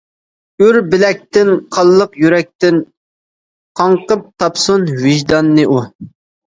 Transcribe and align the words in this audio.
ئۇر 0.63 0.79
بىلەكتىن 0.93 1.51
قانلىق 1.77 2.17
يۈرەكتىن، 2.23 2.81
قاڭقىپ 3.83 4.29
تاپسۇن 4.45 4.93
ۋىجدانىنى 5.07 5.71
ئۇ. 5.75 5.83